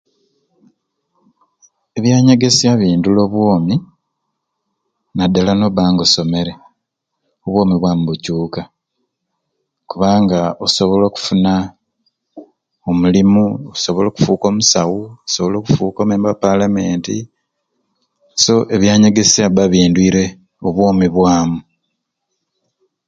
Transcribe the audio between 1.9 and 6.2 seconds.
Ebyanyegesya bindula obwoomi nadala nobba nga